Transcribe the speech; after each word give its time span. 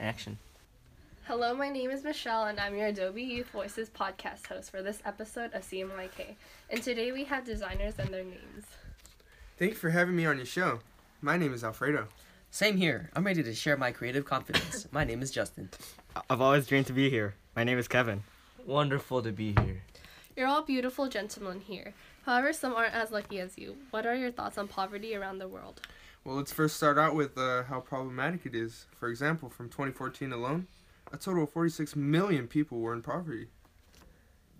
Action. 0.00 0.38
Hello, 1.24 1.54
my 1.54 1.68
name 1.68 1.90
is 1.90 2.02
Michelle, 2.02 2.44
and 2.44 2.58
I'm 2.58 2.76
your 2.76 2.88
Adobe 2.88 3.22
Youth 3.22 3.50
Voices 3.50 3.88
podcast 3.88 4.46
host 4.46 4.70
for 4.70 4.82
this 4.82 5.00
episode 5.04 5.52
of 5.54 5.62
CMYK. 5.62 6.34
And 6.70 6.82
today 6.82 7.12
we 7.12 7.24
have 7.24 7.44
designers 7.44 7.94
and 7.98 8.08
their 8.10 8.24
names. 8.24 8.64
Thank 9.58 9.72
you 9.72 9.76
for 9.76 9.90
having 9.90 10.16
me 10.16 10.26
on 10.26 10.36
your 10.36 10.46
show. 10.46 10.80
My 11.20 11.36
name 11.36 11.54
is 11.54 11.62
Alfredo. 11.62 12.08
Same 12.50 12.76
here. 12.76 13.10
I'm 13.14 13.24
ready 13.24 13.42
to 13.42 13.54
share 13.54 13.76
my 13.76 13.92
creative 13.92 14.24
confidence. 14.24 14.88
my 14.92 15.04
name 15.04 15.22
is 15.22 15.30
Justin. 15.30 15.70
I've 16.28 16.40
always 16.40 16.66
dreamed 16.66 16.86
to 16.88 16.92
be 16.92 17.08
here. 17.08 17.34
My 17.54 17.64
name 17.64 17.78
is 17.78 17.88
Kevin. 17.88 18.24
Wonderful 18.66 19.22
to 19.22 19.32
be 19.32 19.54
here. 19.64 19.82
You're 20.36 20.48
all 20.48 20.62
beautiful 20.62 21.08
gentlemen 21.08 21.60
here. 21.60 21.94
However, 22.24 22.52
some 22.52 22.74
aren't 22.74 22.94
as 22.94 23.10
lucky 23.10 23.38
as 23.40 23.56
you. 23.58 23.76
What 23.90 24.06
are 24.06 24.14
your 24.14 24.30
thoughts 24.30 24.58
on 24.58 24.68
poverty 24.68 25.14
around 25.14 25.38
the 25.38 25.48
world? 25.48 25.80
Well, 26.24 26.36
let's 26.36 26.52
first 26.52 26.76
start 26.76 26.98
out 26.98 27.16
with 27.16 27.36
uh, 27.36 27.64
how 27.64 27.80
problematic 27.80 28.46
it 28.46 28.54
is. 28.54 28.86
For 28.94 29.08
example, 29.08 29.50
from 29.50 29.68
2014 29.68 30.32
alone, 30.32 30.68
a 31.12 31.16
total 31.16 31.42
of 31.42 31.50
46 31.50 31.96
million 31.96 32.46
people 32.46 32.78
were 32.78 32.92
in 32.92 33.02
poverty. 33.02 33.48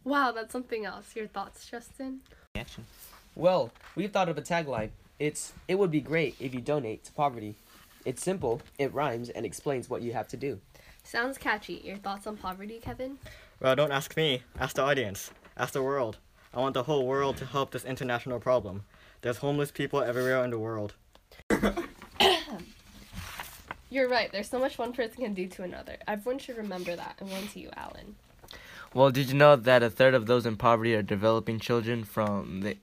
Wow, 0.03 0.33
that's 0.33 0.51
something 0.51 0.85
else. 0.85 1.15
Your 1.15 1.29
thoughts, 1.29 1.65
Justin? 1.65 2.23
Action. 2.57 2.85
Well, 3.37 3.71
we've 3.95 4.11
thought 4.11 4.29
of 4.29 4.37
a 4.37 4.43
tagline. 4.43 4.91
It's 5.21 5.53
it 5.69 5.79
would 5.79 5.93
be 5.93 6.01
great 6.01 6.35
if 6.41 6.53
you 6.53 6.61
donate 6.61 7.05
to 7.05 7.13
poverty. 7.13 7.55
It's 8.05 8.25
simple, 8.25 8.61
it 8.81 8.93
rhymes, 8.93 9.29
and 9.29 9.47
explains 9.47 9.89
what 9.89 10.03
you 10.03 10.13
have 10.15 10.27
to 10.29 10.37
do. 10.37 10.59
Sounds 11.05 11.39
catchy. 11.39 11.81
Your 11.85 11.97
thoughts 11.97 12.27
on 12.27 12.37
poverty, 12.37 12.81
Kevin? 12.83 13.19
Well, 13.61 13.77
don't 13.77 13.93
ask 13.93 14.17
me. 14.17 14.43
Ask 14.59 14.75
the 14.75 14.83
audience. 14.83 15.31
Ask 15.57 15.75
the 15.75 15.83
world. 15.83 16.19
I 16.53 16.59
want 16.59 16.75
the 16.75 16.83
whole 16.83 17.07
world 17.07 17.37
to 17.37 17.47
help 17.47 17.71
this 17.71 17.85
international 17.85 18.41
problem. 18.41 18.83
There's 19.21 19.37
homeless 19.37 19.71
people 19.71 20.03
everywhere 20.03 20.45
in 20.45 20.51
the 20.51 20.59
world. 20.59 20.95
You're 23.91 24.09
right. 24.09 24.31
There's 24.33 24.49
so 24.49 24.59
much 24.59 24.79
one 24.79 24.93
person 24.93 25.23
can 25.23 25.35
do 25.35 25.47
to 25.49 25.63
another. 25.63 25.97
Everyone 26.09 26.39
should 26.39 26.57
remember 26.57 26.97
that. 26.97 27.17
And 27.21 27.31
one 27.31 27.47
to 27.49 27.61
you, 27.61 27.71
Alan. 27.77 28.17
Well, 28.95 29.11
did 29.11 29.29
you 29.29 29.35
know 29.35 29.57
that 29.57 29.83
a 29.83 29.91
third 29.91 30.15
of 30.15 30.27
those 30.27 30.47
in 30.47 30.57
poverty 30.57 30.95
are 30.95 31.03
developing 31.03 31.59
children 31.59 32.05
from 32.05 32.61
the, 32.61 32.77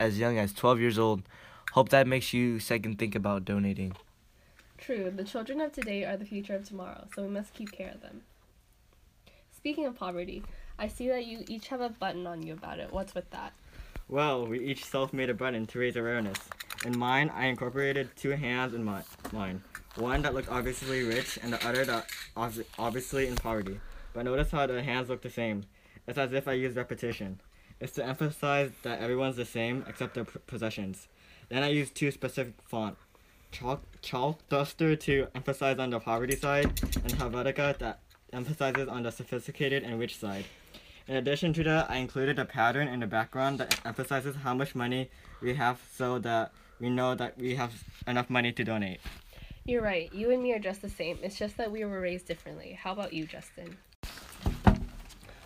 as 0.00 0.18
young 0.18 0.38
as 0.38 0.52
12 0.52 0.80
years 0.80 0.98
old? 0.98 1.22
Hope 1.72 1.88
that 1.90 2.06
makes 2.06 2.32
you 2.32 2.58
second 2.58 2.98
think 2.98 3.14
about 3.14 3.44
donating. 3.44 3.94
True. 4.78 5.12
The 5.14 5.24
children 5.24 5.60
of 5.60 5.72
today 5.72 6.04
are 6.04 6.16
the 6.16 6.24
future 6.24 6.54
of 6.54 6.68
tomorrow, 6.68 7.06
so 7.14 7.22
we 7.22 7.28
must 7.28 7.54
keep 7.54 7.72
care 7.72 7.90
of 7.90 8.02
them. 8.02 8.22
Speaking 9.56 9.86
of 9.86 9.94
poverty, 9.94 10.42
I 10.78 10.88
see 10.88 11.08
that 11.08 11.24
you 11.24 11.44
each 11.48 11.68
have 11.68 11.80
a 11.80 11.88
button 11.88 12.26
on 12.26 12.42
you 12.42 12.52
about 12.52 12.78
it. 12.78 12.92
What's 12.92 13.14
with 13.14 13.30
that? 13.30 13.52
Well, 14.08 14.46
we 14.46 14.60
each 14.60 14.84
self-made 14.84 15.30
a 15.30 15.34
button 15.34 15.66
to 15.68 15.78
raise 15.78 15.96
awareness. 15.96 16.38
In 16.84 16.98
mine, 16.98 17.30
I 17.34 17.46
incorporated 17.46 18.10
two 18.16 18.30
hands 18.30 18.74
in 18.74 18.82
my, 18.82 19.02
mine. 19.32 19.62
One 19.96 20.22
that 20.22 20.34
looked 20.34 20.48
obviously 20.48 21.04
rich 21.04 21.38
and 21.40 21.52
the 21.52 21.64
other 21.66 21.84
that 21.84 22.08
obvi- 22.36 22.64
obviously 22.76 23.28
in 23.28 23.36
poverty. 23.36 23.78
But 24.12 24.24
notice 24.24 24.50
how 24.50 24.66
the 24.66 24.82
hands 24.82 25.08
look 25.08 25.22
the 25.22 25.30
same. 25.30 25.64
It's 26.08 26.18
as 26.18 26.32
if 26.32 26.48
I 26.48 26.54
used 26.54 26.76
repetition. 26.76 27.40
It's 27.78 27.92
to 27.92 28.04
emphasize 28.04 28.72
that 28.82 29.00
everyone's 29.00 29.36
the 29.36 29.44
same 29.44 29.84
except 29.88 30.14
their 30.14 30.24
possessions. 30.24 31.06
Then 31.48 31.62
I 31.62 31.68
used 31.68 31.94
two 31.94 32.10
specific 32.10 32.54
font. 32.66 32.96
Chalk, 33.52 33.82
Chalkduster 34.02 34.98
to 35.00 35.28
emphasize 35.34 35.78
on 35.78 35.90
the 35.90 36.00
poverty 36.00 36.34
side, 36.34 36.66
and 36.66 37.12
Helvetica 37.12 37.78
that 37.78 38.00
emphasizes 38.32 38.88
on 38.88 39.02
the 39.02 39.12
sophisticated 39.12 39.84
and 39.84 40.00
rich 40.00 40.18
side. 40.18 40.46
In 41.06 41.16
addition 41.16 41.52
to 41.54 41.62
that, 41.64 41.90
I 41.90 41.96
included 41.96 42.38
a 42.38 42.44
pattern 42.44 42.88
in 42.88 43.00
the 43.00 43.06
background 43.06 43.58
that 43.58 43.80
emphasizes 43.84 44.36
how 44.36 44.54
much 44.54 44.74
money 44.74 45.10
we 45.40 45.54
have 45.54 45.80
so 45.94 46.18
that 46.20 46.52
we 46.82 46.90
know 46.90 47.14
that 47.14 47.38
we 47.38 47.54
have 47.54 47.72
enough 48.08 48.28
money 48.28 48.50
to 48.50 48.64
donate. 48.64 49.00
You're 49.64 49.82
right. 49.82 50.12
You 50.12 50.32
and 50.32 50.42
me 50.42 50.52
are 50.52 50.58
just 50.58 50.82
the 50.82 50.90
same. 50.90 51.16
It's 51.22 51.38
just 51.38 51.56
that 51.56 51.70
we 51.70 51.84
were 51.84 52.00
raised 52.00 52.26
differently. 52.26 52.76
How 52.82 52.92
about 52.92 53.12
you, 53.12 53.24
Justin? 53.24 53.76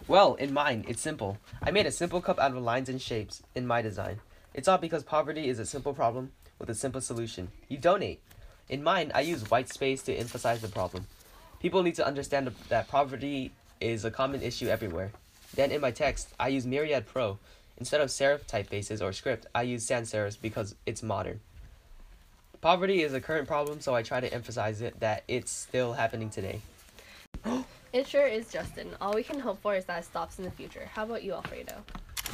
Well, 0.08 0.34
in 0.36 0.54
mine, 0.54 0.86
it's 0.88 1.02
simple. 1.02 1.36
I 1.62 1.70
made 1.72 1.84
a 1.84 1.90
simple 1.90 2.22
cup 2.22 2.38
out 2.38 2.52
of 2.52 2.62
lines 2.62 2.88
and 2.88 3.02
shapes 3.02 3.42
in 3.54 3.66
my 3.66 3.82
design. 3.82 4.20
It's 4.54 4.66
all 4.66 4.78
because 4.78 5.02
poverty 5.02 5.48
is 5.48 5.58
a 5.58 5.66
simple 5.66 5.92
problem 5.92 6.32
with 6.58 6.70
a 6.70 6.74
simple 6.74 7.02
solution. 7.02 7.48
You 7.68 7.76
donate. 7.76 8.22
In 8.70 8.82
mine, 8.82 9.12
I 9.14 9.20
use 9.20 9.50
white 9.50 9.68
space 9.68 10.02
to 10.04 10.14
emphasize 10.14 10.62
the 10.62 10.68
problem. 10.68 11.06
People 11.60 11.82
need 11.82 11.96
to 11.96 12.06
understand 12.06 12.50
that 12.70 12.88
poverty 12.88 13.52
is 13.78 14.06
a 14.06 14.10
common 14.10 14.40
issue 14.40 14.68
everywhere. 14.68 15.12
Then 15.54 15.70
in 15.70 15.82
my 15.82 15.90
text, 15.90 16.28
I 16.40 16.48
use 16.48 16.64
Myriad 16.64 17.06
Pro. 17.06 17.38
Instead 17.78 18.00
of 18.00 18.08
serif 18.08 18.46
typefaces 18.46 19.02
or 19.02 19.12
script, 19.12 19.46
I 19.54 19.62
use 19.62 19.84
sans 19.84 20.10
serifs 20.10 20.40
because 20.40 20.74
it's 20.86 21.02
modern. 21.02 21.40
Poverty 22.60 23.02
is 23.02 23.12
a 23.12 23.20
current 23.20 23.46
problem, 23.46 23.80
so 23.80 23.94
I 23.94 24.02
try 24.02 24.20
to 24.20 24.32
emphasize 24.32 24.80
it 24.80 24.98
that 25.00 25.24
it's 25.28 25.50
still 25.50 25.92
happening 25.92 26.30
today. 26.30 26.60
It 27.92 28.06
sure 28.06 28.26
is, 28.26 28.50
Justin. 28.50 28.90
All 29.00 29.14
we 29.14 29.22
can 29.22 29.40
hope 29.40 29.62
for 29.62 29.74
is 29.74 29.86
that 29.86 30.00
it 30.00 30.04
stops 30.04 30.38
in 30.38 30.44
the 30.44 30.50
future. 30.50 30.90
How 30.92 31.04
about 31.04 31.22
you, 31.22 31.32
Alfredo? 31.32 31.82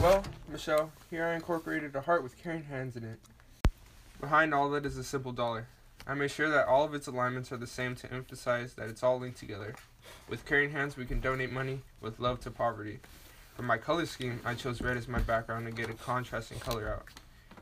Well, 0.00 0.24
Michelle, 0.48 0.90
here 1.08 1.24
I 1.24 1.34
incorporated 1.34 1.94
a 1.94 2.00
heart 2.00 2.24
with 2.24 2.36
caring 2.42 2.64
hands 2.64 2.96
in 2.96 3.04
it. 3.04 3.20
Behind 4.20 4.52
all 4.52 4.70
that 4.70 4.84
is 4.84 4.96
a 4.96 5.04
simple 5.04 5.30
dollar. 5.30 5.68
I 6.04 6.14
made 6.14 6.32
sure 6.32 6.48
that 6.50 6.66
all 6.66 6.84
of 6.84 6.94
its 6.94 7.06
alignments 7.06 7.52
are 7.52 7.58
the 7.58 7.68
same 7.68 7.94
to 7.96 8.12
emphasize 8.12 8.74
that 8.74 8.88
it's 8.88 9.04
all 9.04 9.20
linked 9.20 9.38
together. 9.38 9.76
With 10.28 10.46
caring 10.46 10.70
hands, 10.70 10.96
we 10.96 11.04
can 11.04 11.20
donate 11.20 11.52
money 11.52 11.82
with 12.00 12.18
love 12.18 12.40
to 12.40 12.50
poverty. 12.50 12.98
For 13.54 13.62
my 13.62 13.76
color 13.76 14.06
scheme, 14.06 14.40
I 14.44 14.54
chose 14.54 14.80
red 14.80 14.96
as 14.96 15.08
my 15.08 15.20
background 15.20 15.66
to 15.66 15.72
get 15.72 15.90
a 15.90 15.94
contrasting 15.94 16.58
color 16.58 16.88
out. 16.88 17.04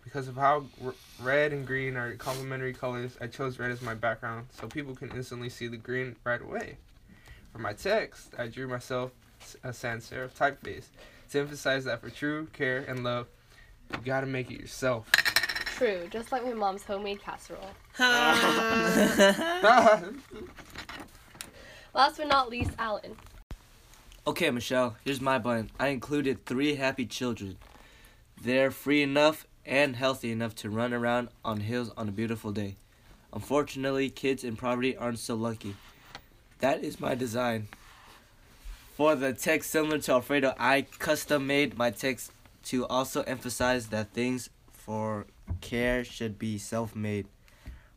Because 0.04 0.28
of 0.28 0.36
how 0.36 0.64
r- 0.84 0.94
red 1.20 1.52
and 1.52 1.66
green 1.66 1.96
are 1.96 2.14
complementary 2.14 2.72
colors, 2.72 3.16
I 3.20 3.26
chose 3.26 3.58
red 3.58 3.70
as 3.70 3.82
my 3.82 3.94
background 3.94 4.46
so 4.52 4.66
people 4.66 4.94
can 4.94 5.10
instantly 5.10 5.48
see 5.48 5.66
the 5.66 5.76
green 5.76 6.16
right 6.24 6.40
away. 6.40 6.78
For 7.52 7.58
my 7.58 7.72
text, 7.72 8.32
I 8.38 8.46
drew 8.46 8.68
myself 8.68 9.10
a 9.64 9.72
sans 9.72 10.08
serif 10.08 10.30
typeface 10.30 10.86
to 11.30 11.40
emphasize 11.40 11.84
that 11.84 12.00
for 12.00 12.10
true 12.10 12.46
care 12.52 12.84
and 12.86 13.02
love, 13.04 13.26
you 13.92 13.98
gotta 14.04 14.26
make 14.26 14.50
it 14.50 14.60
yourself. 14.60 15.10
True, 15.76 16.06
just 16.10 16.30
like 16.30 16.44
my 16.44 16.52
mom's 16.52 16.84
homemade 16.84 17.20
casserole. 17.22 17.70
Last 21.94 22.18
but 22.18 22.28
not 22.28 22.48
least, 22.48 22.70
Alan. 22.78 23.16
Okay, 24.30 24.48
Michelle, 24.50 24.94
here's 25.04 25.20
my 25.20 25.38
button. 25.38 25.72
I 25.80 25.88
included 25.88 26.46
three 26.46 26.76
happy 26.76 27.04
children. 27.04 27.58
They're 28.40 28.70
free 28.70 29.02
enough 29.02 29.44
and 29.66 29.96
healthy 29.96 30.30
enough 30.30 30.54
to 30.56 30.70
run 30.70 30.94
around 30.94 31.30
on 31.44 31.58
hills 31.58 31.90
on 31.96 32.08
a 32.08 32.12
beautiful 32.12 32.52
day. 32.52 32.76
Unfortunately, 33.32 34.08
kids 34.08 34.44
in 34.44 34.54
poverty 34.54 34.96
aren't 34.96 35.18
so 35.18 35.34
lucky. 35.34 35.74
That 36.60 36.84
is 36.84 37.00
my 37.00 37.16
design. 37.16 37.66
For 38.94 39.16
the 39.16 39.32
text 39.32 39.72
similar 39.72 39.98
to 39.98 40.12
Alfredo, 40.12 40.54
I 40.60 40.82
custom 41.00 41.48
made 41.48 41.76
my 41.76 41.90
text 41.90 42.30
to 42.66 42.86
also 42.86 43.22
emphasize 43.22 43.88
that 43.88 44.12
things 44.12 44.48
for 44.72 45.26
care 45.60 46.04
should 46.04 46.38
be 46.38 46.56
self 46.56 46.94
made. 46.94 47.26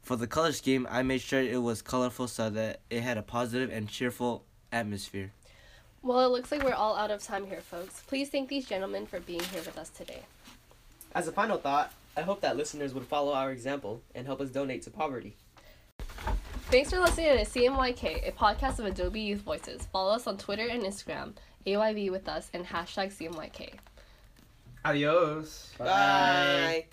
For 0.01 0.15
the 0.15 0.25
color 0.25 0.51
scheme, 0.51 0.87
I 0.89 1.03
made 1.03 1.21
sure 1.21 1.43
it 1.43 1.61
was 1.61 1.83
colorful 1.83 2.27
so 2.27 2.49
that 2.49 2.79
it 2.89 3.03
had 3.03 3.19
a 3.19 3.21
positive 3.21 3.69
and 3.71 3.87
cheerful 3.87 4.45
atmosphere. 4.71 5.31
Well, 6.03 6.25
it 6.25 6.29
looks 6.29 6.51
like 6.51 6.63
we're 6.63 6.73
all 6.73 6.97
out 6.97 7.11
of 7.11 7.23
time 7.23 7.47
here, 7.47 7.61
folks. 7.61 8.01
Please 8.07 8.29
thank 8.29 8.49
these 8.49 8.65
gentlemen 8.65 9.05
for 9.05 9.21
being 9.21 9.39
here 9.39 9.61
with 9.61 9.77
us 9.77 9.89
today. 9.89 10.23
As 11.15 11.29
a 11.29 11.31
final 11.31 11.57
thought, 11.57 11.93
I 12.17 12.21
hope 12.21 12.41
that 12.41 12.57
listeners 12.57 12.93
would 12.93 13.05
follow 13.05 13.33
our 13.33 13.51
example 13.51 14.01
and 14.13 14.27
help 14.27 14.41
us 14.41 14.49
donate 14.49 14.81
to 14.83 14.91
poverty. 14.91 15.37
Thanks 16.69 16.89
for 16.89 16.99
listening 16.99 17.37
to 17.37 17.45
CMYK, 17.45 18.27
a 18.27 18.31
podcast 18.31 18.79
of 18.79 18.85
Adobe 18.85 19.21
Youth 19.21 19.41
Voices. 19.41 19.87
Follow 19.93 20.13
us 20.13 20.27
on 20.27 20.37
Twitter 20.37 20.67
and 20.67 20.83
Instagram, 20.83 21.33
AYV 21.65 22.11
with 22.11 22.27
us, 22.27 22.49
and 22.53 22.65
hashtag 22.65 23.13
CMYK. 23.13 23.75
Adios. 24.83 25.71
Bye. 25.77 26.85